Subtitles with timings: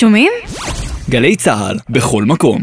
[0.00, 0.32] שומעים?
[1.10, 2.60] גלי צה"ל, בכל מקום.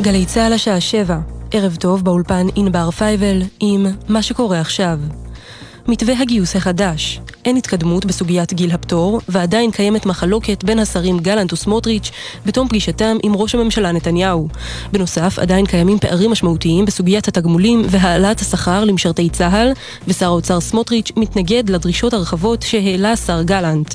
[0.00, 1.18] גלי צה"ל השעה שבע,
[1.50, 4.98] ערב טוב באולפן ענבר פייבל עם מה שקורה עכשיו.
[5.88, 12.10] מתווה הגיוס החדש, אין התקדמות בסוגיית גיל הפטור, ועדיין קיימת מחלוקת בין השרים גלנט וסמוטריץ'
[12.46, 14.48] בתום פגישתם עם ראש הממשלה נתניהו.
[14.92, 19.72] בנוסף, עדיין קיימים פערים משמעותיים בסוגיית התגמולים והעלאת השכר למשרתי צה"ל,
[20.08, 23.94] ושר האוצר סמוטריץ' מתנגד לדרישות הרחבות שהעלה שר גלנט.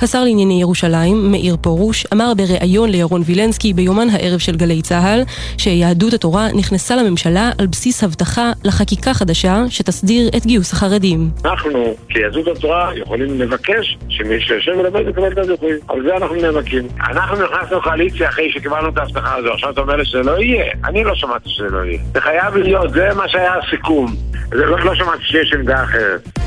[0.00, 5.22] השר לענייני ירושלים, מאיר פרוש, אמר בריאיון לירון וילנסקי ביומן הערב של גלי צה"ל,
[5.58, 11.21] שיהדות התורה נכנסה לממשלה על בסיס הבטחה לחקיקה חדשה שתסדיר את גיוס החרדים.
[11.44, 15.72] אנחנו, כיהדות התורה, יכולים לבקש שמי שיושב ולמד יקבל את הזיכוי.
[15.88, 16.88] על זה אנחנו נאבקים.
[17.00, 19.52] אנחנו נכנסנו לקואליציה אחרי שקיבלנו את ההבטחה הזו.
[19.52, 20.72] עכשיו אתה אומר לי שזה לא יהיה?
[20.84, 21.98] אני לא שמעתי שזה לא יהיה.
[22.14, 24.14] זה חייב להיות, זה מה שהיה הסיכום.
[24.52, 26.41] לא, לא שמעתי שיש עמדה אחרת.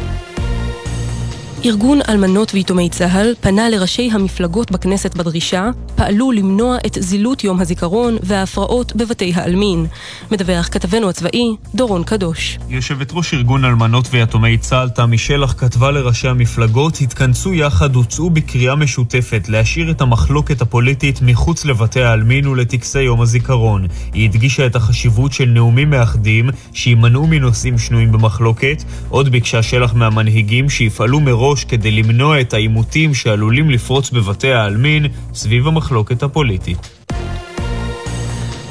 [1.66, 8.18] ארגון אלמנות ויתומי צה"ל פנה לראשי המפלגות בכנסת בדרישה, פעלו למנוע את זילות יום הזיכרון
[8.24, 9.86] וההפרעות בבתי העלמין.
[10.32, 12.58] מדווח כתבנו הצבאי, דורון קדוש.
[12.70, 18.76] יושבת ראש ארגון אלמנות ויתומי צה"ל, תמי שלח, כתבה לראשי המפלגות, התכנסו יחד, הוצאו בקריאה
[18.76, 23.88] משותפת להשאיר את המחלוקת הפוליטית מחוץ לבתי העלמין ולטקסי יום הזיכרון.
[24.14, 28.84] היא הדגישה את החשיבות של נאומים מאחדים, שימנעו מנושאים שנויים במחלוקת.
[29.10, 35.06] עוד ביקשה שלח מהמנהיגים שיפעלו מראש מראש כדי למנוע את העימותים שעלולים לפרוץ בבתי העלמין
[35.34, 36.78] סביב המחלוקת הפוליטית.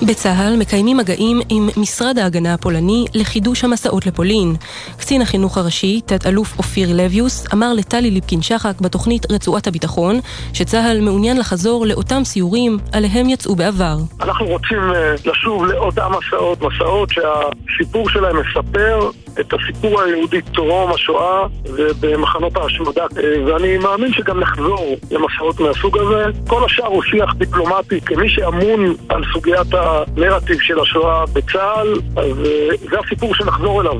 [0.08, 4.54] בצה"ל מקיימים מגעים עם משרד ההגנה הפולני לחידוש המסעות לפולין.
[4.96, 10.20] קצין החינוך הראשי, תת-אלוף אופיר לביוס, אמר לטלי ליפקין-שחק בתוכנית רצועת הביטחון,
[10.52, 13.96] שצה"ל מעוניין לחזור לאותם סיורים עליהם יצאו בעבר.
[14.20, 21.46] אנחנו רוצים uh, לשוב לאותם מסעות, מסעות שהסיפור שלהם מספר את הסיפור היהודי טרום השואה
[21.64, 26.24] ובמחנות ההשמדה, uh, ואני מאמין שגם נחזור למסעות מהסוג הזה.
[26.46, 29.74] כל השאר הוא שיח דיפלומטי, כמי שאמון על סוגיית.
[30.16, 33.94] הנרטיב של השואה בצה"ל, אז אה, זה הסיפור שנחזור אליו.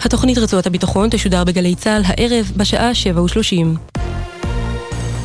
[0.00, 4.00] התוכנית רצועת הביטחון תשודר בגלי צה"ל הערב בשעה 7:30.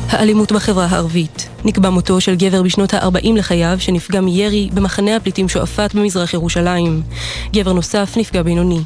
[0.08, 1.48] האלימות בחברה הערבית.
[1.64, 7.02] נקבע מותו של גבר בשנות ה-40 לחייו שנפגע מירי במחנה הפליטים שועפאט במזרח ירושלים.
[7.52, 8.80] גבר נוסף נפגע בינוני.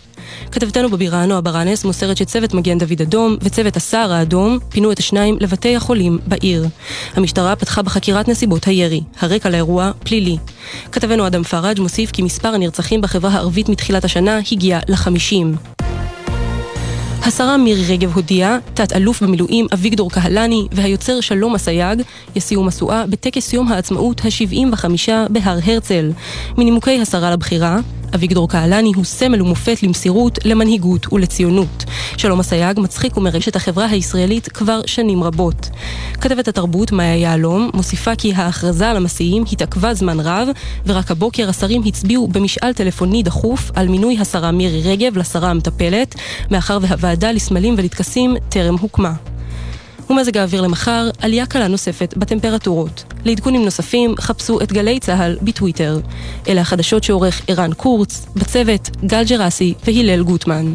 [0.53, 5.37] כתבתנו בבירה נועה ברנס מוסרת שצוות מגן דוד אדום וצוות הסהר האדום פינו את השניים
[5.41, 6.67] לבתי החולים בעיר.
[7.17, 9.01] המשטרה פתחה בחקירת נסיבות הירי.
[9.21, 10.37] הרקע לאירוע פלילי.
[10.93, 15.55] כתבנו אדם פראג' מוסיף כי מספר הנרצחים בחברה הערבית מתחילת השנה הגיע לחמישים.
[17.25, 22.03] השרה מירי רגב הודיעה, תת-אלוף במילואים אביגדור קהלני והיוצר שלום אסייג
[22.37, 26.11] יסיעו משואה בטקס יום העצמאות ה-75 בהר הרצל.
[26.59, 27.79] מנימוקי השרה לבחירה,
[28.15, 31.85] אביגדור קהלני הוא סמל ומופת למסירות, למנהיגות ולציונות.
[32.17, 35.71] שלום אסייג מצחיק ומרש את החברה הישראלית כבר שנים רבות.
[36.21, 40.49] כתבת התרבות מאיה יהלום מוסיפה כי ההכרזה על המסיעים התעכבה זמן רב,
[40.87, 46.15] ורק הבוקר השרים הצביעו במשאל טלפוני דחוף על מינוי השרה מירי רגב לשרה המטפלת,
[46.51, 49.13] מאחר והוועדה לסמלים ולטקסים טרם הוקמה.
[50.13, 53.05] ומזג האוויר למחר, עלייה קלה נוספת בטמפרטורות.
[53.25, 56.01] לעדכונים נוספים, חפשו את גלי צה"ל בטוויטר.
[56.49, 60.75] אלה החדשות שעורך ערן קורץ, בצוות גל ג'רסי והלל גוטמן.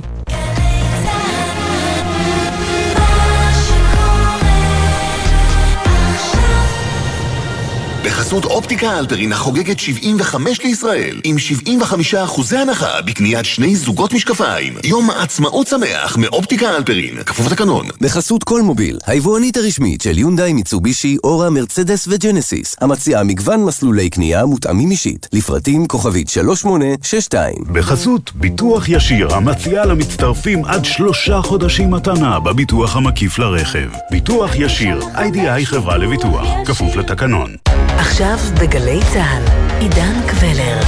[8.05, 14.73] בחסות אופטיקה אלפרין החוגגת 75 לישראל, עם 75 אחוזי הנחה בקניית שני זוגות משקפיים.
[14.83, 17.85] יום עצמאות שמח מאופטיקה אלפרין, כפוף לתקנון.
[18.01, 24.45] בחסות כל מוביל, היבואנית הרשמית של יונדאי, מיצובישי, אורה, מרצדס וג'נסיס, המציעה מגוון מסלולי קנייה
[24.45, 27.55] מותאמים אישית, לפרטים כוכבית 3862.
[27.71, 33.89] בחסות ביטוח ישיר, המציעה למצטרפים עד שלושה חודשים מתנה בביטוח המקיף לרכב.
[34.11, 37.55] ביטוח ישיר, איי-די-איי חברה לביטוח, כפוף לתקנון.
[37.97, 39.43] עכשיו בגלי צה"ל,
[39.79, 40.79] עידן קבלר.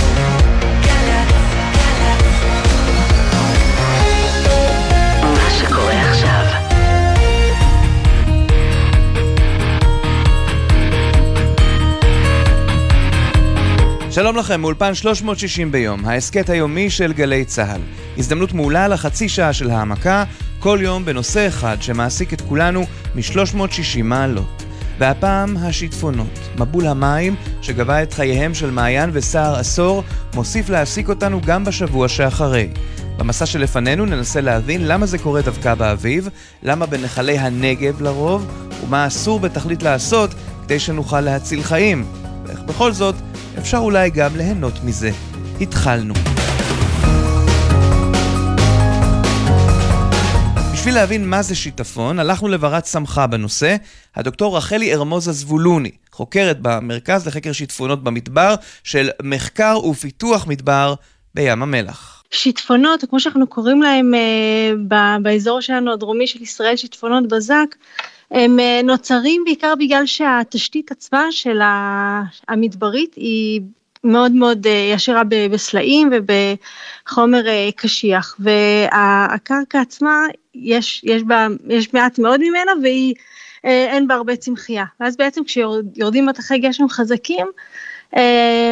[14.12, 17.82] שלום לכם, מאולפן 360 ביום, ההסכת היומי של גלי צה"ל.
[18.18, 20.24] הזדמנות מעולה לחצי שעה של העמקה,
[20.60, 22.86] כל יום בנושא אחד שמעסיק את כולנו
[23.16, 24.69] מ-360 מעלות.
[25.00, 26.40] והפעם השיטפונות.
[26.60, 30.04] מבול המים שגבה את חייהם של מעיין וסער עשור,
[30.34, 32.70] מוסיף להעסיק אותנו גם בשבוע שאחרי.
[33.18, 36.30] במסע שלפנינו ננסה להבין למה זה קורה דווקא באביב,
[36.64, 38.48] למה בנחלי הנגב לרוב,
[38.84, 42.06] ומה אסור בתכלית לעשות כדי שנוכל להציל חיים.
[42.46, 43.16] ואיך בכל זאת
[43.58, 45.12] אפשר אולי גם ליהנות מזה.
[45.62, 46.14] התחלנו.
[50.80, 53.76] בשביל להבין מה זה שיטפון, הלכנו לברת סמכה בנושא,
[54.16, 60.94] הדוקטור רחלי ארמוזה זבולוני, חוקרת במרכז לחקר שיטפונות במדבר של מחקר ופיתוח מדבר
[61.36, 62.24] בים המלח.
[62.32, 67.76] שיטפונות, כמו שאנחנו קוראים להם אה, באזור שלנו הדרומי של ישראל, שיטפונות בזק,
[68.32, 71.60] הם אה, נוצרים בעיקר בגלל שהתשתית עצמה של
[72.48, 73.62] המדברית היא
[74.04, 75.22] מאוד מאוד אה, ישירה
[75.52, 80.26] בסלעים ובחומר אה, קשיח, והקרקע עצמה,
[80.62, 83.14] יש, יש בה, יש מעט מאוד ממנה והיא,
[83.64, 84.86] אין בה הרבה צמחייה.
[85.00, 87.48] ואז בעצם כשיורדים מטחי גשם חזקים,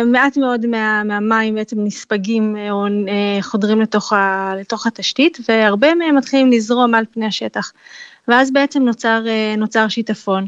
[0.05, 2.85] מעט מאוד מה, מהמים בעצם נספגים או
[3.41, 7.71] חודרים לתוך, ה, לתוך התשתית, והרבה מהם מתחילים לזרום על פני השטח.
[8.27, 10.47] ואז בעצם נוצר, אה, נוצר שיטפון.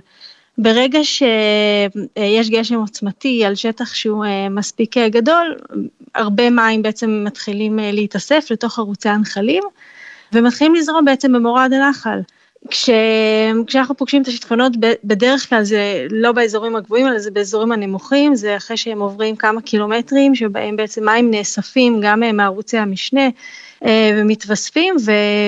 [0.57, 5.55] ברגע שיש גשם עוצמתי על שטח שהוא אה, מספיק אה, גדול,
[6.15, 9.63] הרבה מים בעצם מתחילים להתאסף לתוך ערוצי הנחלים,
[10.33, 12.19] ומתחילים לזרום בעצם במורד הנחל.
[12.69, 12.89] כש...
[13.67, 14.73] כשאנחנו פוגשים את השיטפונות,
[15.03, 19.61] בדרך כלל זה לא באזורים הגבוהים, אלא זה באזורים הנמוכים, זה אחרי שהם עוברים כמה
[19.61, 23.29] קילומטרים, שבהם בעצם מים נאספים גם מערוצי המשנה.
[23.85, 24.95] אה, ומתווספים,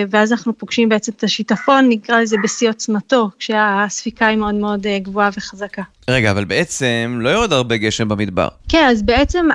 [0.10, 5.00] ואז אנחנו פוגשים בעצם את השיטפון, נקרא לזה בשיא עוצמתו, כשהספיקה היא מאוד מאוד אה,
[5.00, 5.82] גבוהה וחזקה.
[6.08, 8.48] רגע, אבל בעצם לא יורד הרבה גשם במדבר.
[8.70, 9.48] כן, אז בעצם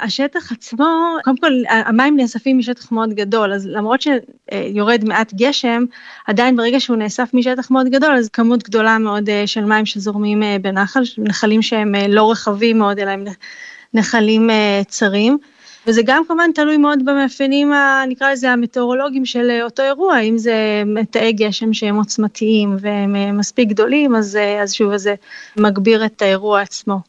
[0.00, 5.84] השטח עצמו, קודם כל המים נאספים משטח מאוד גדול, אז למרות שיורד מעט גשם,
[6.26, 10.42] עדיין ברגע שהוא נאסף משטח מאוד גדול, אז כמות גדולה מאוד אה, של מים שזורמים
[10.62, 13.24] בנחל, נחלים שהם לא רחבים מאוד, אלא הם
[13.94, 14.50] נחלים
[14.88, 15.38] צרים.
[15.88, 17.72] וזה גם כמובן תלוי מאוד במאפיינים,
[18.08, 23.68] נקרא לזה המטאורולוגיים של אותו אירוע, אם זה תאי גשם שהם עוצמתיים והם אה, מספיק
[23.68, 25.14] גדולים, אז, אה, אז שוב, זה
[25.56, 27.00] מגביר את האירוע עצמו.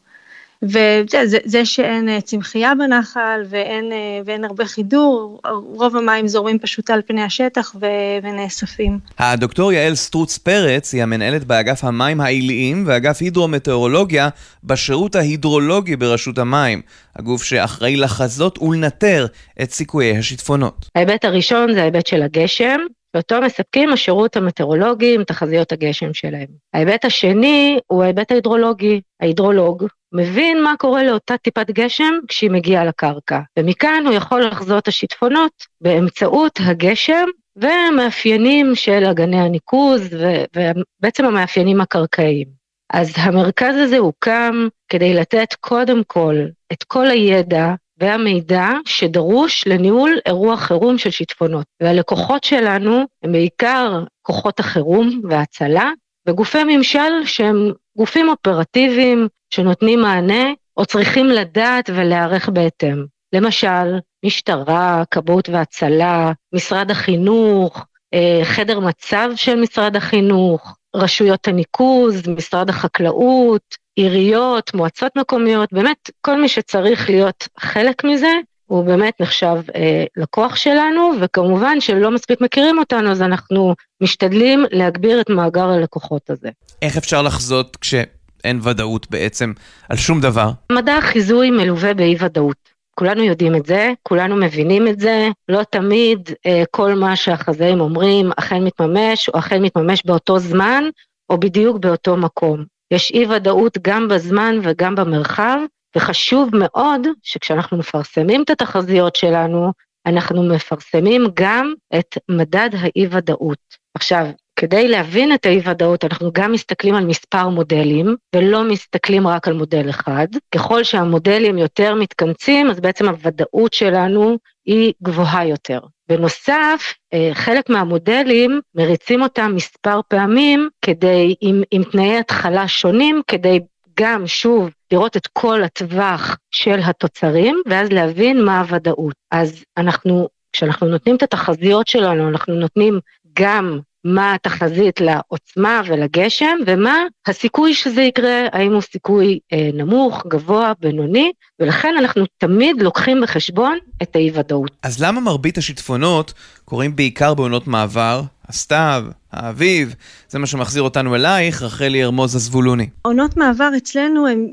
[0.62, 5.40] וזה שאין אה, צמחייה בנחל ואין, אה, ואין הרבה חידור,
[5.74, 7.74] רוב המים זורמים פשוט על פני השטח
[8.22, 8.98] ונאספים.
[9.18, 14.28] הדוקטור יעל סטרוץ פרץ היא המנהלת באגף המים העיליים ואגף הידרומטאורולוגיה
[14.64, 16.82] בשירות ההידרולוגי ברשות המים,
[17.16, 19.26] הגוף שאחראי לחזות ולנטר
[19.62, 20.86] את סיכויי השיטפונות.
[20.94, 22.80] ההיבט הראשון זה ההיבט של הגשם,
[23.14, 26.46] ואותו מספקים השירות המטאורולוגי עם תחזיות הגשם שלהם.
[26.74, 29.00] ההיבט השני הוא ההיבט ההידרולוגי.
[29.20, 35.66] ההידרולוג מבין מה קורה לאותה טיפת גשם כשהיא מגיעה לקרקע, ומכאן הוא יכול לחזות השיטפונות
[35.80, 37.26] באמצעות הגשם
[37.56, 40.08] והמאפיינים של אגני הניקוז
[40.56, 42.60] ובעצם המאפיינים הקרקעיים.
[42.92, 46.36] אז המרכז הזה הוקם כדי לתת קודם כל
[46.72, 51.66] את כל הידע והמידע שדרוש לניהול אירוע חירום של שיטפונות.
[51.82, 55.90] והלקוחות שלנו הם בעיקר כוחות החירום וההצלה,
[56.26, 63.04] וגופי ממשל שהם גופים אופרטיביים שנותנים מענה או צריכים לדעת ולהיערך בהתאם.
[63.32, 72.68] למשל, משטרה, כבאות והצלה, משרד החינוך, אה, חדר מצב של משרד החינוך, רשויות הניקוז, משרד
[72.70, 78.32] החקלאות, עיריות, מועצות מקומיות, באמת כל מי שצריך להיות חלק מזה,
[78.70, 85.20] הוא באמת נחשב אה, לקוח שלנו, וכמובן שלא מספיק מכירים אותנו, אז אנחנו משתדלים להגביר
[85.20, 86.48] את מאגר הלקוחות הזה.
[86.82, 89.52] איך אפשר לחזות כשאין ודאות בעצם
[89.88, 90.50] על שום דבר?
[90.72, 92.56] מדע החיזוי מלווה באי ודאות.
[92.94, 98.30] כולנו יודעים את זה, כולנו מבינים את זה, לא תמיד אה, כל מה שהחזאים אומרים
[98.36, 100.84] אכן מתממש, או אכן מתממש באותו זמן,
[101.30, 102.64] או בדיוק באותו מקום.
[102.90, 105.58] יש אי ודאות גם בזמן וגם במרחב,
[105.96, 109.72] וחשוב מאוד שכשאנחנו מפרסמים את התחזיות שלנו,
[110.06, 113.58] אנחנו מפרסמים גם את מדד האי-ודאות.
[113.94, 119.54] עכשיו, כדי להבין את האי-ודאות, אנחנו גם מסתכלים על מספר מודלים, ולא מסתכלים רק על
[119.54, 120.26] מודל אחד.
[120.54, 125.80] ככל שהמודלים יותר מתכנסים, אז בעצם הוודאות שלנו היא גבוהה יותר.
[126.08, 133.60] בנוסף, אה, חלק מהמודלים מריצים אותם מספר פעמים כדי, עם, עם תנאי התחלה שונים, כדי
[134.00, 139.14] גם, שוב, לראות את כל הטווח של התוצרים, ואז להבין מה הוודאות.
[139.30, 143.00] אז אנחנו, כשאנחנו נותנים את התחזיות שלנו, אנחנו נותנים
[143.38, 150.72] גם מה התחזית לעוצמה ולגשם, ומה הסיכוי שזה יקרה, האם הוא סיכוי אה, נמוך, גבוה,
[150.80, 154.70] בינוני, ולכן אנחנו תמיד לוקחים בחשבון את האי-ודאות.
[154.82, 156.32] אז למה מרבית השיטפונות
[156.64, 159.94] קורים בעיקר בעונות מעבר, הסתיו, האביב,
[160.28, 162.88] זה מה שמחזיר אותנו אלייך, רחלי ארמוז הזבולוני.
[163.02, 164.48] עונות מעבר אצלנו הן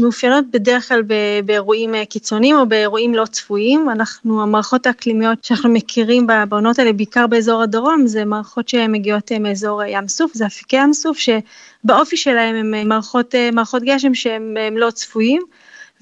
[0.00, 1.02] מאופיינות בדרך כלל
[1.44, 3.90] באירועים אה, קיצוניים או באירועים לא צפויים.
[3.90, 9.82] אנחנו, המערכות האקלימיות שאנחנו מכירים בעונות האלה, בעיקר באזור הדרום, זה מערכות שמגיעות אה, מאזור
[9.84, 14.90] ים סוף, זה אפיקי ים סוף, שבאופי שלהם הן מערכות, אה, מערכות גשם שהן לא
[14.90, 15.42] צפויים.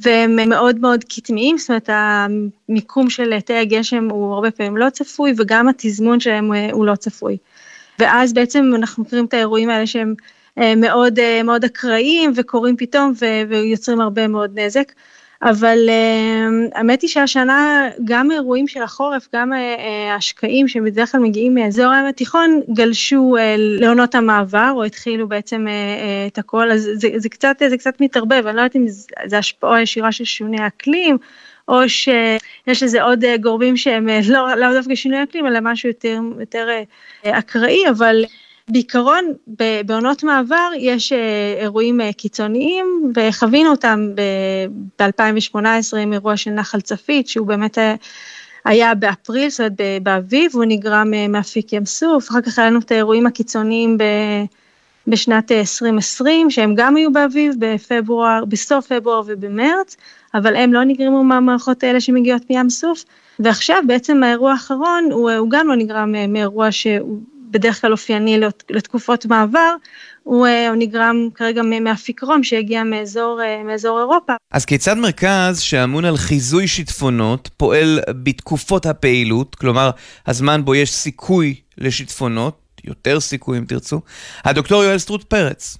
[0.00, 5.33] והם מאוד מאוד קטניים, זאת אומרת המיקום של תאי הגשם הוא הרבה פעמים לא צפוי
[5.38, 7.37] וגם התזמון שלהם הוא לא צפוי.
[7.99, 10.14] ואז בעצם אנחנו מכירים את האירועים האלה שהם
[10.76, 13.12] מאוד מאוד אקראיים וקורים פתאום
[13.49, 14.93] ויוצרים הרבה מאוד נזק.
[15.42, 19.52] אבל uh, האמת היא שהשנה גם אירועים של החורף, גם
[20.16, 25.66] השקעים uh, שבדרך כלל מגיעים מאזור הים התיכון, גלשו uh, לעונות המעבר, או התחילו בעצם
[26.26, 28.87] את הכל, אז זה, זה, קצת, זה קצת מתערבב, אני לא יודעת אם
[29.26, 31.18] זה השפעה ישירה של שינוי האקלים,
[31.68, 36.68] או שיש לזה עוד גורמים שהם לא, לא דווקא שינוי אקלים, אלא משהו יותר, יותר
[37.25, 38.25] אקראי, אבל
[38.69, 39.33] בעיקרון
[39.87, 44.11] בעונות מעבר יש אה, אירועים אה, קיצוניים וחווינו אותם
[45.01, 47.95] ב-2018 עם אירוע של נחל צפית שהוא באמת אה,
[48.65, 49.73] היה באפריל, זאת אומרת
[50.03, 54.05] באביב, הוא נגרם מאפיק ים סוף, אחר כך היה לנו את האירועים הקיצוניים ב...
[55.07, 59.97] בשנת 2020, שהם גם היו באביב, בפברואר, בסוף פברואר ובמרץ,
[60.35, 63.05] אבל הם לא נגרמו מהמערכות האלה שמגיעות מים סוף,
[63.39, 67.19] ועכשיו בעצם האירוע האחרון הוא, הוא גם לא נגרם מאירוע שהוא
[67.50, 68.40] בדרך כלל אופייני
[68.71, 69.75] לתקופות מעבר,
[70.23, 74.33] הוא, אה, הוא נגרם כרגע מהפיקרום שהגיע מאזור, אה, מאזור אירופה.
[74.52, 79.90] אז כיצד מרכז שאמון על חיזוי שיטפונות פועל בתקופות הפעילות, כלומר
[80.26, 84.00] הזמן בו יש סיכוי לשיטפונות, יותר סיכוי אם תרצו,
[84.45, 85.78] הדוקטור יואל סטרוט פרץ.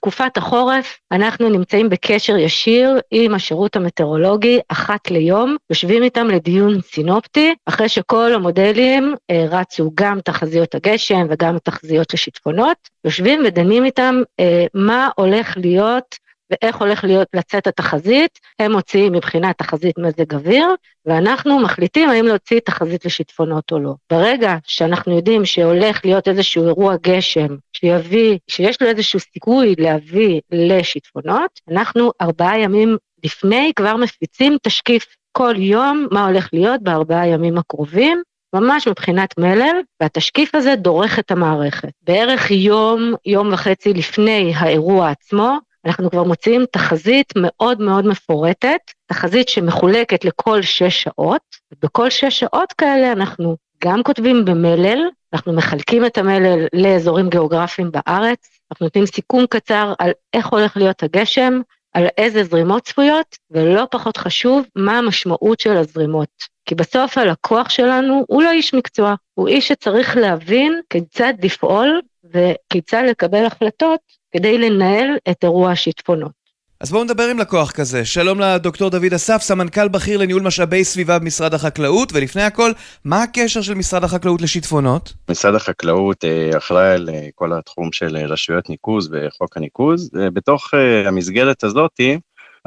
[0.00, 7.54] תקופת החורף, אנחנו נמצאים בקשר ישיר עם השירות המטאורולוגי אחת ליום, יושבים איתם לדיון סינופטי,
[7.66, 14.66] אחרי שכל המודלים אה, רצו גם תחזיות הגשם וגם תחזיות לשיטפונות, יושבים ודנים איתם אה,
[14.74, 16.16] מה הולך להיות
[16.50, 20.66] ואיך הולך להיות לצאת התחזית, הם מוציאים מבחינת תחזית מזג אוויר,
[21.06, 23.94] ואנחנו מחליטים האם להוציא תחזית לשיטפונות או לא.
[24.10, 31.60] ברגע שאנחנו יודעים שהולך להיות איזשהו אירוע גשם שיביא, שיש לו איזשהו סיכוי להביא לשיטפונות,
[31.70, 38.22] אנחנו ארבעה ימים לפני כבר מפיצים תשקיף כל יום מה הולך להיות בארבעה ימים הקרובים,
[38.54, 41.88] ממש מבחינת מלל, והתשקיף הזה דורך את המערכת.
[42.02, 49.48] בערך יום, יום וחצי לפני האירוע עצמו, אנחנו כבר מוציאים תחזית מאוד מאוד מפורטת, תחזית
[49.48, 54.98] שמחולקת לכל שש שעות, ובכל שש שעות כאלה אנחנו גם כותבים במלל,
[55.32, 61.02] אנחנו מחלקים את המלל לאזורים גיאוגרפיים בארץ, אנחנו נותנים סיכום קצר על איך הולך להיות
[61.02, 61.60] הגשם,
[61.92, 66.28] על איזה זרימות צפויות, ולא פחות חשוב, מה המשמעות של הזרימות.
[66.64, 73.02] כי בסוף הלקוח שלנו הוא לא איש מקצוע, הוא איש שצריך להבין כיצד לפעול וכיצד
[73.08, 74.00] לקבל החלטות
[74.32, 76.40] כדי לנהל את אירוע השיטפונות.
[76.80, 78.04] אז בואו נדבר עם לקוח כזה.
[78.04, 82.72] שלום לדוקטור דוד אסף, סמנכ"ל בכיר לניהול משאבי סביבה במשרד החקלאות, ולפני הכל,
[83.04, 85.12] מה הקשר של משרד החקלאות לשיטפונות?
[85.30, 90.10] משרד החקלאות אה, אחראי על אה, כל התחום של אה, רשויות ניקוז וחוק הניקוז.
[90.32, 90.74] בתוך
[91.06, 92.00] המסגרת הזאת,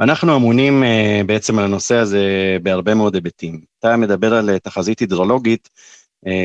[0.00, 0.82] אנחנו אמונים
[1.26, 2.26] בעצם על הנושא הזה
[2.62, 3.60] בהרבה מאוד היבטים.
[3.78, 5.68] אתה מדבר על תחזית הידרולוגית,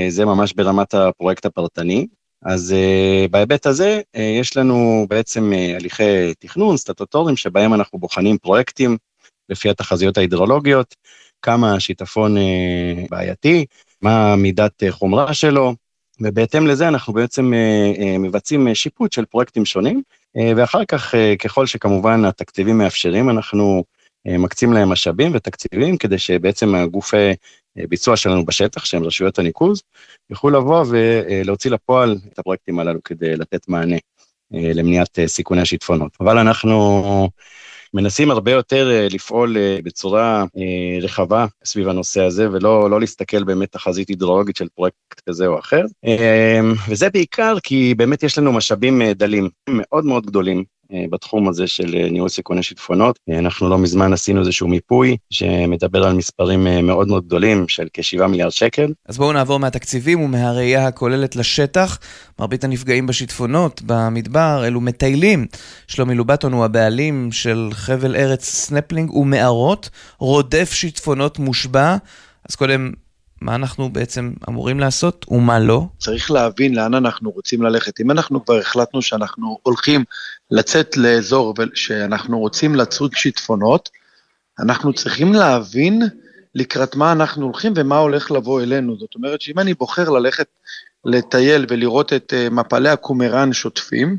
[0.09, 2.07] זה ממש ברמת הפרויקט הפרטני.
[2.41, 8.37] אז uh, בהיבט הזה uh, יש לנו בעצם uh, הליכי תכנון סטטוטוריים שבהם אנחנו בוחנים
[8.37, 8.97] פרויקטים
[9.49, 10.95] לפי התחזיות ההידרולוגיות,
[11.41, 12.35] כמה השיטפון
[13.09, 13.65] בעייתי,
[14.01, 15.75] מה מידת חומרה שלו,
[16.21, 17.53] ובהתאם לזה אנחנו בעצם
[18.19, 20.01] מבצעים שיפוט של פרויקטים שונים,
[20.55, 23.83] ואחר כך, ככל שכמובן התקציבים מאפשרים, אנחנו
[24.25, 27.33] מקצים להם משאבים ותקציבים כדי שבעצם הגופי
[27.75, 29.81] ביצוע שלנו בשטח, שהם רשויות הניקוז,
[30.29, 33.97] יוכלו לבוא ולהוציא לפועל את הפרויקטים הללו כדי לתת מענה
[34.53, 36.11] אה, למניעת אה, סיכוני השיטפונות.
[36.19, 37.29] אבל אנחנו
[37.93, 40.45] מנסים הרבה יותר אה, לפעול בצורה
[41.01, 45.85] רחבה סביב הנושא הזה, ולא לא להסתכל באמת תחזית הידרולוגית של פרויקט כזה או אחר.
[46.89, 50.63] וזה בעיקר כי באמת יש לנו משאבים דלים מאוד מאוד גדולים אה,
[51.09, 53.19] בתחום הזה של אה, ניהול סיכוני שיטפונות.
[53.29, 58.27] אה, אנחנו לא מזמן עשינו איזשהו מיפוי שמדבר על מספרים מאוד מאוד גדולים של כ-7
[58.27, 58.93] מיליארד שקל.
[59.05, 61.99] אז בואו נעבור מהתקציבים ומהראייה הכוללת לשטח.
[62.39, 65.47] מרבית הנפגעים בשיטפונות במדבר אלו מטיילים.
[65.87, 71.97] שלומי לובטון הוא הבעלים של חבל ארץ סנפלינג ומערות, רודף שיטפונות מושבע.
[72.49, 72.91] אז קודם,
[73.41, 75.85] מה אנחנו בעצם אמורים לעשות ומה לא?
[75.97, 77.99] צריך להבין לאן אנחנו רוצים ללכת.
[77.99, 80.03] אם אנחנו כבר החלטנו שאנחנו הולכים
[80.51, 83.89] לצאת לאזור שאנחנו רוצים לצוד שיטפונות,
[84.59, 86.01] אנחנו צריכים להבין
[86.55, 88.97] לקראת מה אנחנו הולכים ומה הולך לבוא אלינו.
[88.99, 90.47] זאת אומרת שאם אני בוחר ללכת
[91.05, 94.17] לטייל ולראות את uh, מפלי הקומראן שוטפים,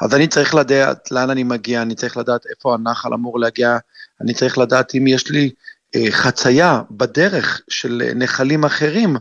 [0.00, 3.78] אז אני צריך לדעת לאן אני מגיע, אני צריך לדעת איפה הנחל אמור להגיע,
[4.20, 5.50] אני צריך לדעת אם יש לי
[5.96, 9.16] uh, חצייה בדרך של נחלים אחרים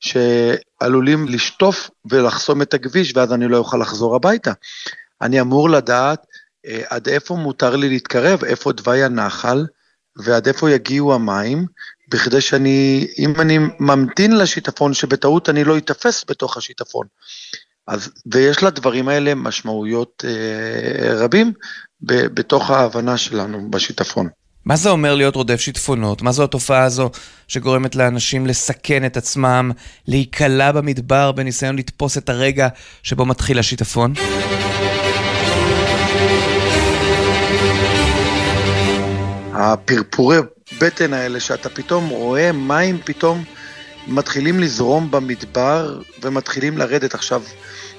[0.00, 4.52] שעלולים לשטוף ולחסום את הכביש ואז אני לא אוכל לחזור הביתה.
[5.22, 6.26] אני אמור לדעת
[6.66, 9.66] אה, עד איפה מותר לי להתקרב, איפה תוואי הנחל,
[10.16, 11.66] ועד איפה יגיעו המים,
[12.10, 17.06] בכדי שאני, אם אני ממתין לשיטפון, שבטעות אני לא אתפס בתוך השיטפון.
[17.86, 21.52] אז, ויש לדברים האלה משמעויות אה, רבים
[22.00, 24.28] ב, בתוך ההבנה שלנו בשיטפון.
[24.64, 26.22] מה זה אומר להיות רודף שיטפונות?
[26.22, 27.10] מה זו התופעה הזו
[27.48, 29.70] שגורמת לאנשים לסכן את עצמם,
[30.08, 32.68] להיקלע במדבר בניסיון לתפוס את הרגע
[33.02, 34.14] שבו מתחיל השיטפון?
[39.52, 40.38] הפרפורי
[40.80, 43.44] בטן האלה, שאתה פתאום רואה מים פתאום
[44.08, 47.14] מתחילים לזרום במדבר ומתחילים לרדת.
[47.14, 47.42] עכשיו,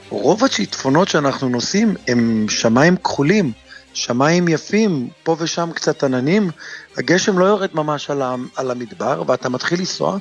[0.09, 3.51] רוב השיטפונות שאנחנו נוסעים הם שמיים כחולים.
[3.93, 6.49] שמיים יפים, פה ושם קצת עננים,
[6.97, 8.21] הגשם לא יורד ממש על,
[8.55, 10.17] על המדבר, ואתה מתחיל לנסוע,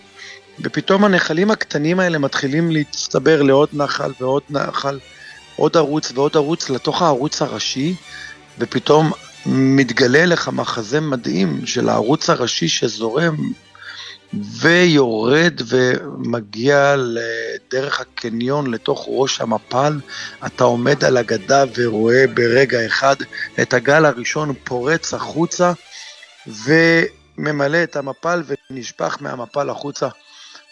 [0.60, 4.98] ופתאום הנחלים הקטנים האלה מתחילים להצטבר לעוד נחל ועוד נחל,
[5.56, 7.94] עוד ערוץ ועוד ערוץ לתוך הערוץ הראשי,
[8.58, 9.12] ופתאום
[9.46, 13.36] מתגלה לך מחזה מדהים של הערוץ הראשי שזורם
[14.60, 16.96] ויורד ומגיע
[17.70, 20.00] דרך הקניון לתוך ראש המפל,
[20.46, 23.16] אתה עומד על הגדה ורואה ברגע אחד
[23.62, 25.72] את הגל הראשון פורץ החוצה
[26.46, 30.08] וממלא את המפל ונשפך מהמפל החוצה.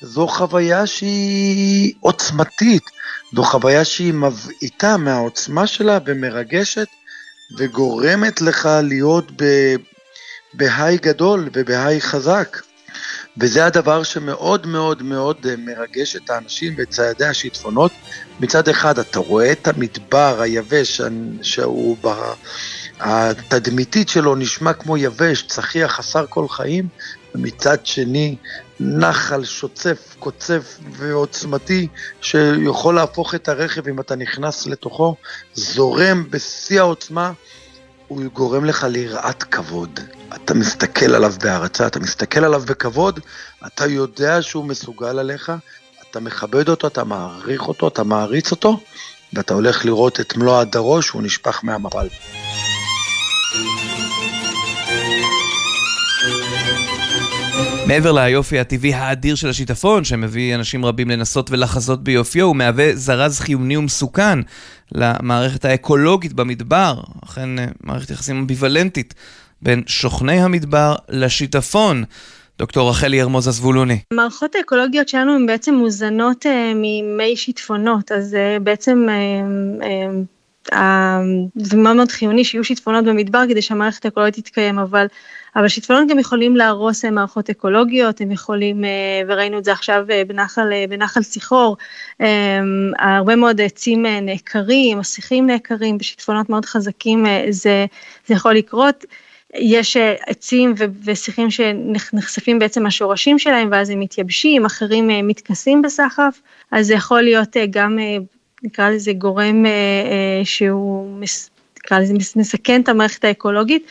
[0.00, 2.82] זו חוויה שהיא עוצמתית,
[3.34, 6.88] זו חוויה שהיא מבעיטה מהעוצמה שלה ומרגשת
[7.58, 9.32] וגורמת לך להיות
[10.54, 12.56] בהיי גדול ובהיי חזק.
[13.40, 17.92] וזה הדבר שמאוד מאוד מאוד אה, מרגש את האנשים ואת ציידי השיטפונות.
[18.40, 21.00] מצד אחד אתה רואה את המדבר היבש
[21.42, 21.96] שהוא
[23.00, 26.88] התדמיתית שלו נשמע כמו יבש, צחיח חסר כל חיים,
[27.34, 28.36] ומצד שני
[28.80, 31.88] נחל שוצף, קוצף ועוצמתי
[32.20, 35.16] שיכול להפוך את הרכב אם אתה נכנס לתוכו,
[35.54, 37.32] זורם בשיא העוצמה,
[38.08, 40.00] הוא גורם לך ליראת כבוד.
[40.34, 43.20] אתה מסתכל עליו בהערצה, אתה מסתכל עליו בכבוד,
[43.66, 45.52] אתה יודע שהוא מסוגל עליך,
[46.10, 48.80] אתה מכבד אותו, אתה מעריך אותו, אתה מעריץ אותו,
[49.32, 52.06] ואתה הולך לראות את מלוא הדרו שהוא נשפך מהמפל.
[57.90, 63.40] מעבר ליופי הטבעי האדיר של השיטפון, שמביא אנשים רבים לנסות ולחזות ביופיו, הוא מהווה זרז
[63.40, 64.38] חיוני ומסוכן
[64.92, 69.14] למערכת האקולוגית במדבר, אכן אה, מערכת יחסים אמביוולנטית
[69.62, 72.04] בין שוכני המדבר לשיטפון.
[72.58, 73.98] דוקטור רחלי ארמוז הזבולוני.
[74.12, 80.76] המערכות האקולוגיות שלנו הן בעצם מוזנות uh, ממי שיטפונות, אז uh, בעצם uh, uh,
[81.54, 85.06] זה מאוד מאוד חיוני שיהיו שיטפונות במדבר כדי שהמערכת האקולוגית תתקיים, אבל,
[85.56, 88.86] אבל שיטפונות גם יכולים להרוס מערכות אקולוגיות, הם יכולים, uh,
[89.28, 91.76] וראינו את זה עכשיו uh, בנחל, בנחל שיחור,
[92.22, 92.24] um,
[92.98, 97.86] הרבה מאוד עצים נעקרים, השיחים נעקרים, בשיטפונות מאוד חזקים זה,
[98.26, 99.04] זה יכול לקרות.
[99.54, 106.40] יש אה, עצים ושיחים שנחשפים בעצם השורשים שלהם ואז הם מתייבשים, אחרים אה, מתכסים בסחף,
[106.70, 107.98] אז זה יכול להיות אה, גם,
[108.62, 109.64] נקרא לזה גורם
[110.44, 111.20] שהוא,
[111.76, 113.86] נקרא לזה מסכן את המערכת האקולוגית,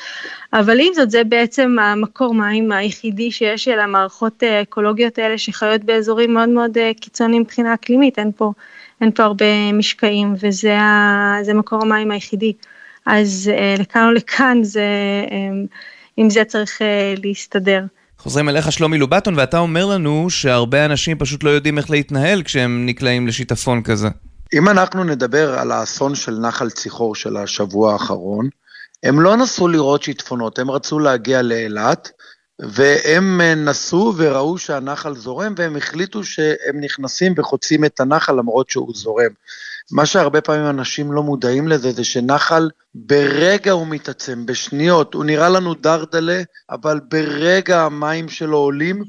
[0.54, 6.34] אבל עם זאת זה בעצם המקור מים היחידי שיש של המערכות האקולוגיות האלה שחיות באזורים
[6.34, 8.52] מאוד מאוד קיצוניים מבחינה אקלימית, אין פה,
[9.02, 12.54] אין פה הרבה משקעים וזה מקור המים היחידי.
[13.06, 14.82] אז אה, לכאן או לכאן זה,
[15.32, 15.38] אה,
[16.18, 17.84] עם זה צריך אה, להסתדר.
[18.18, 22.86] חוזרים אליך שלומי לובטון, ואתה אומר לנו שהרבה אנשים פשוט לא יודעים איך להתנהל כשהם
[22.86, 24.08] נקלעים לשיטפון כזה.
[24.54, 28.50] אם אנחנו נדבר על האסון של נחל ציחור של השבוע האחרון,
[29.04, 32.12] הם לא נסו לראות שיטפונות, הם רצו להגיע לאילת,
[32.60, 39.32] והם נסעו וראו שהנחל זורם, והם החליטו שהם נכנסים וחוצים את הנחל למרות שהוא זורם.
[39.92, 45.50] מה שהרבה פעמים אנשים לא מודעים לזה, זה שנחל ברגע הוא מתעצם, בשניות, הוא נראה
[45.50, 49.04] לנו דרדלה, אבל ברגע המים שלו עולים,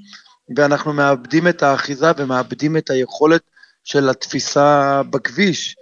[0.57, 3.43] ואנחנו מאבדים את האחיזה ומאבדים את היכולת
[3.85, 5.77] של התפיסה בכביש.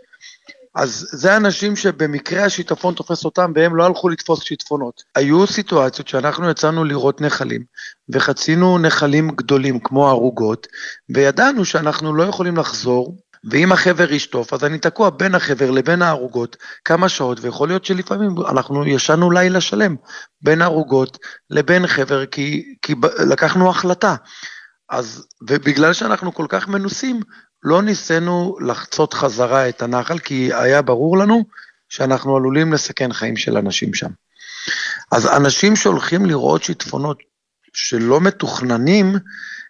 [0.78, 5.02] אז זה אנשים שבמקרה השיטפון תופס אותם והם לא הלכו לתפוס שיטפונות.
[5.14, 7.62] היו סיטואציות שאנחנו יצאנו לראות נחלים
[8.08, 10.66] וחצינו נחלים גדולים כמו ערוגות
[11.08, 13.16] וידענו שאנחנו לא יכולים לחזור
[13.50, 18.30] ואם החבר ישטוף, אז אני תקוע בין החבר לבין הערוגות כמה שעות, ויכול להיות שלפעמים
[18.50, 19.96] אנחנו ישנו לילה שלם
[20.42, 21.18] בין ערוגות
[21.50, 22.94] לבין חבר, כי, כי
[23.30, 24.14] לקחנו החלטה.
[24.88, 27.20] אז, ובגלל שאנחנו כל כך מנוסים,
[27.62, 31.44] לא ניסינו לחצות חזרה את הנחל, כי היה ברור לנו
[31.88, 34.10] שאנחנו עלולים לסכן חיים של אנשים שם.
[35.12, 37.18] אז אנשים שהולכים לראות שיטפונות
[37.72, 39.16] שלא מתוכננים,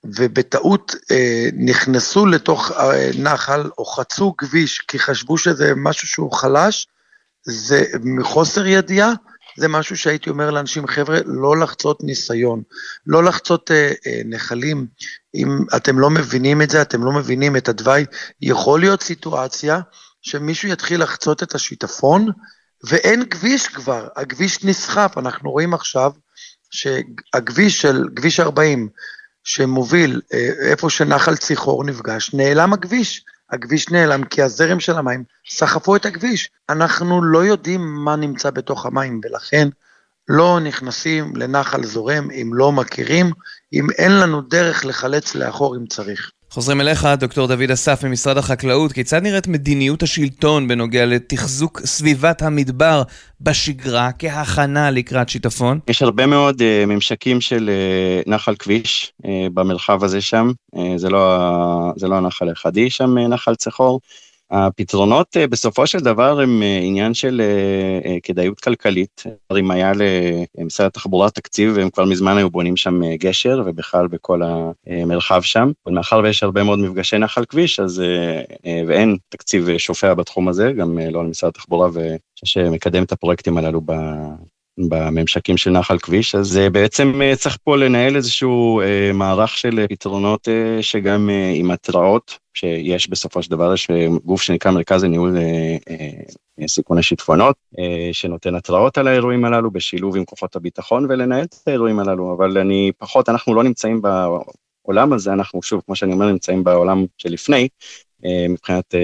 [0.05, 6.87] ובטעות אה, נכנסו לתוך אה, נחל או חצו כביש כי חשבו שזה משהו שהוא חלש,
[7.43, 9.13] זה מחוסר ידיעה,
[9.59, 12.63] זה משהו שהייתי אומר לאנשים, חבר'ה, לא לחצות ניסיון,
[13.07, 14.87] לא לחצות אה, אה, נחלים.
[15.35, 18.05] אם אתם לא מבינים את זה, אתם לא מבינים את התוואי,
[18.41, 19.81] יכול להיות סיטואציה
[20.23, 22.29] שמישהו יתחיל לחצות את השיטפון,
[22.85, 26.13] ואין כביש כבר, הכביש נסחף, אנחנו רואים עכשיו
[26.71, 28.89] שהכביש של, כביש 40,
[29.45, 33.25] שמוביל אה, איפה שנחל ציחור נפגש, נעלם הכביש.
[33.51, 36.51] הכביש נעלם כי הזרם של המים סחפו את הכביש.
[36.69, 39.69] אנחנו לא יודעים מה נמצא בתוך המים, ולכן
[40.29, 43.31] לא נכנסים לנחל זורם אם לא מכירים,
[43.73, 46.31] אם אין לנו דרך לחלץ לאחור אם צריך.
[46.51, 48.93] חוזרים אליך, דוקטור דוד אסף ממשרד החקלאות.
[48.93, 53.03] כיצד נראית מדיניות השלטון בנוגע לתחזוק סביבת המדבר
[53.41, 55.79] בשגרה כהכנה לקראת שיטפון?
[55.89, 57.71] יש הרבה מאוד uh, ממשקים של
[58.27, 60.53] uh, נחל כביש uh, במרחב הזה שם.
[60.75, 61.39] Uh, זה, לא,
[61.97, 64.01] זה לא הנחל היחידי שם, uh, נחל צחור.
[64.51, 67.43] הפתרונות אה, בסופו של דבר הם אה, עניין של
[68.05, 69.23] אה, כדאיות כלכלית.
[69.59, 69.93] אם היה
[70.59, 74.43] למשרד התחבורה תקציב, הם כבר מזמן היו בונים שם גשר, ובכלל בכל
[74.87, 75.71] המרחב שם.
[75.87, 78.03] אבל מאחר ויש הרבה מאוד מפגשי נחל כביש, אז,
[78.87, 81.89] ואין תקציב שופע בתחום הזה, גם לא למשרד התחבורה,
[82.45, 83.81] שמקדם את הפרויקטים הללו
[84.89, 88.83] בממשקים של נחל כביש, אז בעצם צריך פה לנהל איזשהו
[89.15, 90.49] מערך של פתרונות
[90.81, 93.89] שגם עם התראות שיש בסופו של דבר, יש
[94.25, 100.17] גוף שנקרא מרכז לניהול אה, אה, סיכוני שיטפונות, אה, שנותן התראות על האירועים הללו בשילוב
[100.17, 105.33] עם כוחות הביטחון ולנהל את האירועים הללו, אבל אני פחות, אנחנו לא נמצאים בעולם הזה,
[105.33, 107.69] אנחנו שוב, כמו שאני אומר, נמצאים בעולם שלפני,
[108.49, 108.95] מבחינת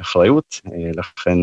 [0.00, 0.60] אחריות,
[0.96, 1.38] לכן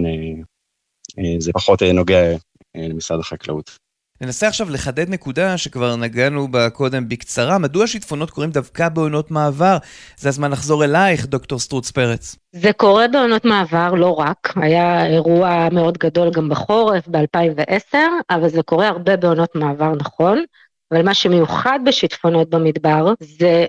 [1.39, 2.35] זה פחות נוגע
[2.77, 3.87] למשרד החקלאות.
[4.21, 7.57] ננסה עכשיו לחדד נקודה שכבר נגענו בה קודם בקצרה.
[7.57, 9.77] מדוע שיטפונות קורים דווקא בעונות מעבר?
[10.17, 12.35] זה הזמן לחזור אלייך, דוקטור סטרוץ פרץ.
[12.51, 14.53] זה קורה בעונות מעבר, לא רק.
[14.55, 17.97] היה אירוע מאוד גדול גם בחורף, ב-2010,
[18.29, 20.43] אבל זה קורה הרבה בעונות מעבר, נכון.
[20.91, 23.65] אבל מה שמיוחד בשיטפונות במדבר זה...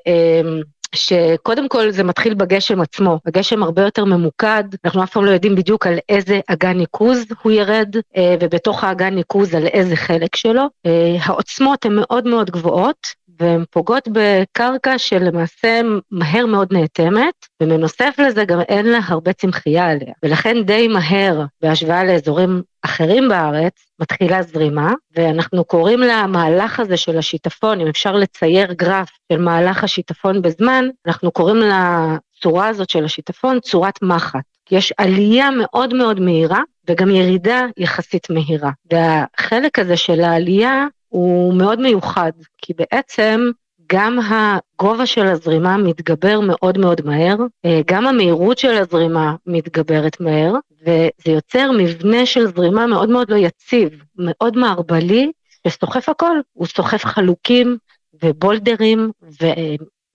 [0.94, 5.54] שקודם כל זה מתחיל בגשם עצמו, הגשם הרבה יותר ממוקד, אנחנו אף פעם לא יודעים
[5.54, 10.62] בדיוק על איזה אגן ניקוז הוא ירד, אה, ובתוך האגן ניקוז על איזה חלק שלו.
[10.86, 13.06] אה, העוצמות הן מאוד מאוד גבוהות,
[13.40, 20.12] והן פוגעות בקרקע שלמעשה מהר מאוד נאטמת, ובנוסף לזה גם אין לה הרבה צמחייה עליה.
[20.22, 27.80] ולכן די מהר, בהשוואה לאזורים אחרים בארץ, מתחילה זרימה, ואנחנו קוראים למהלך הזה של השיטפון,
[27.80, 34.02] אם אפשר לצייר גרף של מהלך השיטפון בזמן, אנחנו קוראים לצורה הזאת של השיטפון צורת
[34.02, 34.40] מחט.
[34.70, 38.70] יש עלייה מאוד מאוד מהירה וגם ירידה יחסית מהירה.
[38.90, 43.50] והחלק הזה של העלייה הוא מאוד מיוחד, כי בעצם
[43.92, 50.54] גם הגובה של הזרימה מתגבר מאוד מאוד מהר, אה, גם המהירות של הזרימה מתגברת מהר,
[50.82, 55.32] וזה יוצר מבנה של זרימה מאוד מאוד לא יציב, מאוד מערבלי,
[55.68, 57.76] שסוחף הכל, הוא סוחף חלוקים
[58.22, 59.10] ובולדרים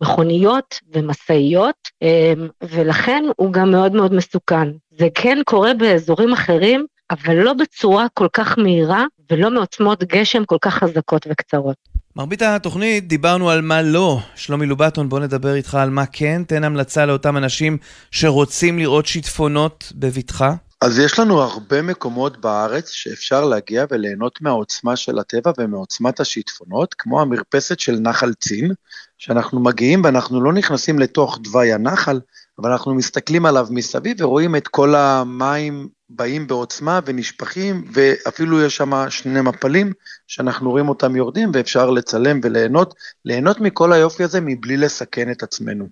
[0.01, 4.69] ומכוניות ומשאיות, אה, ולכן הוא גם מאוד מאוד מסוכן.
[4.91, 10.57] זה כן קורה באזורים אחרים, אבל לא בצורה כל כך מהירה ולא מעוצמות גשם כל
[10.61, 11.92] כך חזקות וקצרות.
[12.15, 14.19] מרבית התוכנית דיברנו על מה לא.
[14.35, 16.43] שלומי לובטון, בוא נדבר איתך על מה כן.
[16.43, 17.77] תן המלצה לאותם אנשים
[18.11, 20.53] שרוצים לראות שיטפונות בבטחה.
[20.81, 27.21] אז יש לנו הרבה מקומות בארץ שאפשר להגיע וליהנות מהעוצמה של הטבע ומעוצמת השיטפונות, כמו
[27.21, 28.71] המרפסת של נחל צין,
[29.17, 32.19] שאנחנו מגיעים ואנחנו לא נכנסים לתוך תוואי הנחל,
[32.59, 39.09] אבל אנחנו מסתכלים עליו מסביב ורואים את כל המים באים בעוצמה ונשפכים, ואפילו יש שם
[39.09, 39.93] שני מפלים
[40.27, 42.93] שאנחנו רואים אותם יורדים ואפשר לצלם וליהנות,
[43.25, 45.87] ליהנות מכל היופי הזה מבלי לסכן את עצמנו.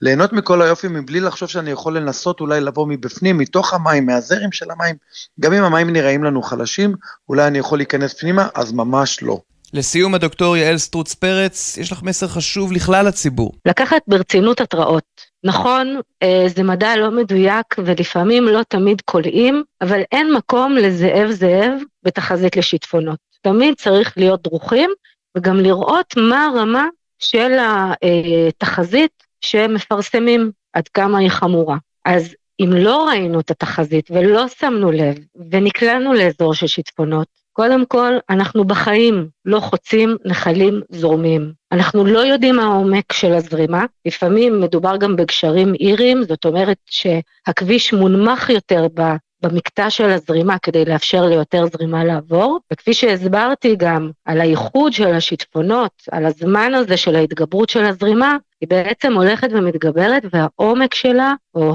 [0.00, 4.70] ליהנות מכל היופי מבלי לחשוב שאני יכול לנסות אולי לבוא מבפנים, מתוך המים, מהזרם של
[4.70, 4.94] המים.
[5.40, 6.94] גם אם המים נראים לנו חלשים,
[7.28, 9.40] אולי אני יכול להיכנס פנימה, אז ממש לא.
[9.72, 13.52] לסיום, הדוקטור יעל סטרוץ פרץ, יש לך מסר חשוב לכלל הציבור.
[13.66, 15.25] לקחת ברצינות התראות.
[15.44, 21.72] נכון, אה, זה מדע לא מדויק ולפעמים לא תמיד קולעים, אבל אין מקום לזאב זאב
[22.02, 23.18] בתחזית לשיטפונות.
[23.40, 24.90] תמיד צריך להיות דרוכים
[25.36, 26.86] וגם לראות מה הרמה
[27.18, 31.76] של התחזית שמפרסמים, עד כמה היא חמורה.
[32.04, 35.16] אז אם לא ראינו את התחזית ולא שמנו לב
[35.50, 41.52] ונקלענו לאזור של שיטפונות, קודם כל, אנחנו בחיים לא חוצים נחלים זורמים.
[41.72, 47.92] אנחנו לא יודעים מה העומק של הזרימה, לפעמים מדובר גם בגשרים איריים, זאת אומרת שהכביש
[47.92, 48.86] מונמך יותר
[49.42, 55.92] במקטע של הזרימה כדי לאפשר ליותר זרימה לעבור, וכפי שהסברתי גם על הייחוד של השיטפונות,
[56.10, 61.74] על הזמן הזה של ההתגברות של הזרימה, היא בעצם הולכת ומתגברת והעומק שלה או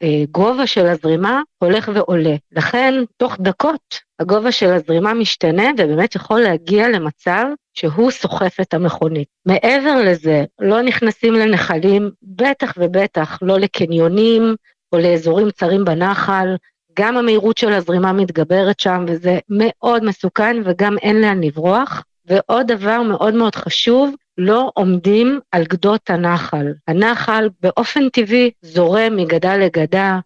[0.00, 2.34] הגובה של הזרימה הולך ועולה.
[2.52, 9.28] לכן תוך דקות הגובה של הזרימה משתנה ובאמת יכול להגיע למצב שהוא סוחף את המכונית.
[9.46, 14.54] מעבר לזה, לא נכנסים לנחלים, בטח ובטח לא לקניונים
[14.92, 16.56] או לאזורים צרים בנחל,
[16.98, 22.04] גם המהירות של הזרימה מתגברת שם וזה מאוד מסוכן וגם אין לאן לברוח.
[22.26, 26.66] ועוד דבר מאוד מאוד חשוב, לא עומדים על גדות הנחל.
[26.88, 30.18] הנחל באופן טבעי זורם מגדה לגדה,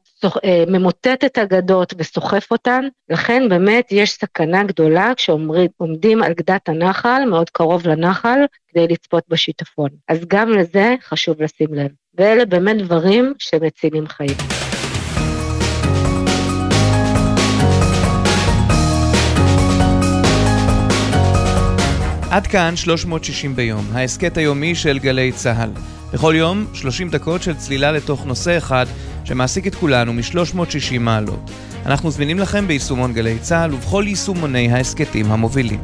[0.44, 7.22] אה, ממוטט את הגדות וסוחף אותן, לכן באמת יש סכנה גדולה כשעומדים על גדת הנחל,
[7.30, 8.38] מאוד קרוב לנחל,
[8.68, 9.88] כדי לצפות בשיטפון.
[10.08, 11.90] אז גם לזה חשוב לשים לב.
[12.14, 14.65] ואלה באמת דברים שמצילים חיים.
[22.30, 25.70] עד כאן 360 ביום, ההסכת היומי של גלי צה"ל.
[26.12, 28.86] בכל יום, 30 דקות של צלילה לתוך נושא אחד
[29.24, 31.50] שמעסיק את כולנו מ-360 מעלות.
[31.86, 35.80] אנחנו זמינים לכם ביישומון גלי צה"ל ובכל יישומוני ההסכתים המובילים.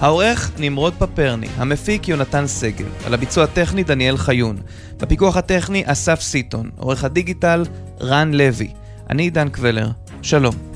[0.00, 4.56] העורך נמרוד פפרני, המפיק יונתן סגל, על הביצוע הטכני דניאל חיון,
[4.96, 7.64] בפיקוח הטכני אסף סיטון, עורך הדיגיטל
[8.00, 8.70] רן לוי.
[9.10, 9.90] אני עידן קבלר,
[10.22, 10.69] שלום.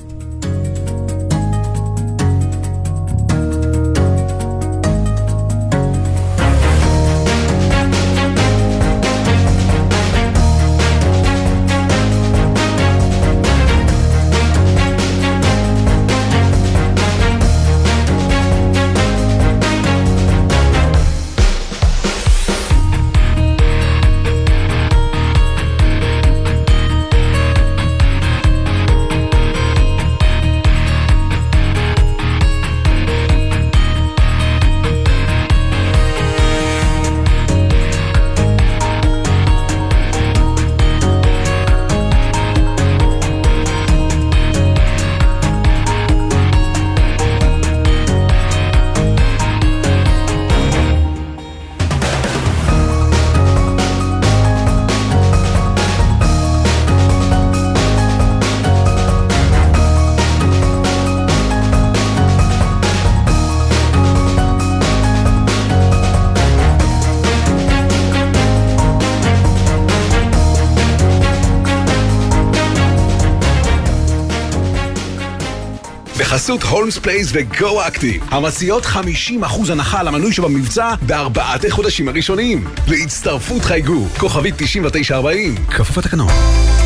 [76.45, 82.67] בחסות הולמס פלייס וגו אקטיב, המציעות 50% הנחה על המנוי שבמבצע בארבעת החודשים הראשונים.
[82.87, 86.84] להצטרפות חייגו, כוכבית 9940, כפוף לתקנון.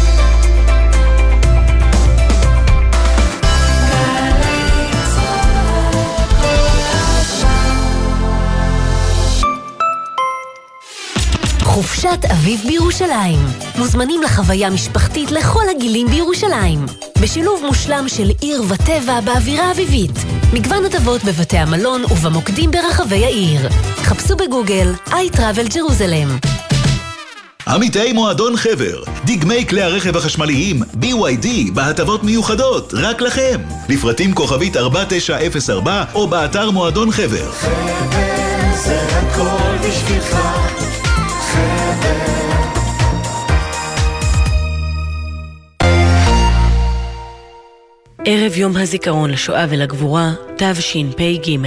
[11.79, 13.39] חופשת אביב בירושלים.
[13.77, 16.85] מוזמנים לחוויה משפחתית לכל הגילים בירושלים.
[17.21, 20.11] בשילוב מושלם של עיר וטבע באווירה אביבית.
[20.53, 23.69] מגוון הטבות בבתי המלון ובמוקדים ברחבי העיר.
[23.95, 26.47] חפשו בגוגל iTravel Jerusalem.
[27.67, 33.61] עמיתי מועדון חבר, דגמי כלי הרכב החשמליים BYD בהטבות מיוחדות, רק לכם.
[33.89, 37.51] לפרטים כוכבית 4904 או באתר מועדון חבר.
[37.51, 38.19] חבר
[38.83, 40.35] זה הכל בשבילך
[48.25, 51.57] ערב יום הזיכרון לשואה ולגבורה, תשפ"ג.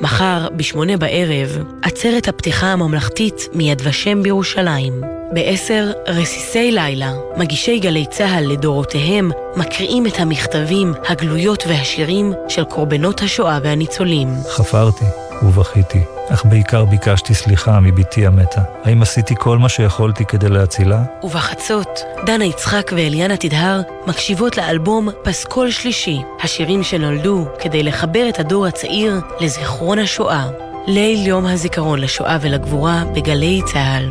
[0.00, 5.02] מחר, בשמונה בערב, עצרת הפתיחה הממלכתית מיד ושם בירושלים.
[5.32, 13.58] בעשר, רסיסי לילה, מגישי גלי צה"ל לדורותיהם, מקריאים את המכתבים, הגלויות והשירים של קורבנות השואה
[13.62, 14.28] והניצולים.
[14.48, 18.62] חפרתי ובכיתי, אך בעיקר ביקשתי סליחה מבתי המתה.
[18.84, 21.02] האם עשיתי כל מה שיכולתי כדי להצילה?
[21.22, 28.66] ובחצות, דנה יצחק ואליאנה תדהר מקשיבות לאלבום פסקול שלישי, השירים שנולדו כדי לחבר את הדור
[28.66, 30.48] הצעיר לזיכרון השואה.
[30.86, 34.10] ליל יום הזיכרון לשואה ולגבורה בגלי צה"ל.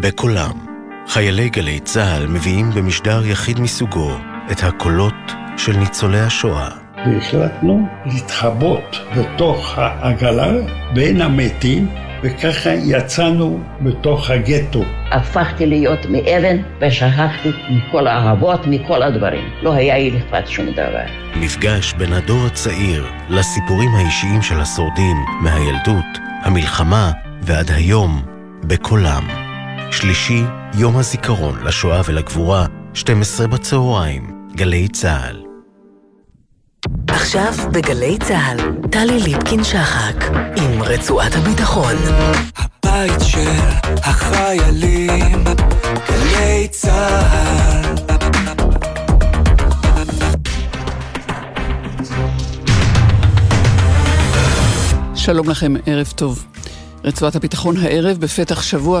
[0.00, 0.52] בקולם,
[1.08, 4.10] חיילי גלי צה"ל מביאים במשדר יחיד מסוגו
[4.52, 6.81] את הקולות של ניצולי השואה.
[7.06, 10.52] והחלטנו להתחבות בתוך העגלה
[10.94, 11.88] בין המתים,
[12.22, 14.82] וככה יצאנו בתוך הגטו.
[15.10, 19.44] הפכתי להיות מאבן ושכחתי מכל האהבות, מכל הדברים.
[19.62, 21.04] לא היה לי אכפת שום דבר.
[21.36, 27.12] מפגש בין הדור הצעיר לסיפורים האישיים של השורדים מהילדות, המלחמה
[27.42, 28.22] ועד היום,
[28.64, 29.22] בקולם.
[29.90, 30.42] שלישי,
[30.78, 35.51] יום הזיכרון לשואה ולגבורה, 12 בצהריים, גלי צה"ל.
[37.22, 38.58] עכשיו בגלי צה"ל,
[38.90, 40.24] טלי ליפקין-שחק,
[40.56, 41.94] עם רצועת הביטחון.
[42.56, 43.50] הבית של
[43.84, 45.44] החיילים,
[46.08, 47.96] גלי צה"ל.
[55.14, 56.44] שלום לכם, ערב טוב.
[57.04, 59.00] רצועת הביטחון הערב בפתח שבוע